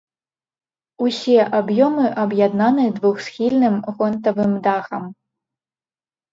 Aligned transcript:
Усе 1.07 1.39
аб'ёмы 1.59 2.07
аб'яднаны 2.23 2.87
двухсхільным 2.97 3.79
гонтавым 4.03 4.59
дахам. 4.67 5.03